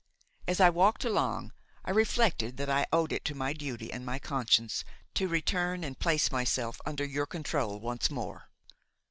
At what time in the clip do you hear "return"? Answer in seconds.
5.27-5.83